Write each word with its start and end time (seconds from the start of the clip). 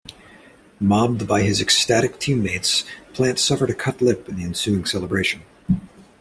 Mobbed 0.79 1.27
by 1.27 1.43
his 1.43 1.61
ecstatic 1.61 2.17
teammates, 2.19 2.83
Plante 3.13 3.37
suffered 3.37 3.69
a 3.69 3.75
cut 3.75 4.01
lip 4.01 4.27
in 4.27 4.35
the 4.37 4.43
ensuing 4.43 4.83
celebration. 4.83 5.43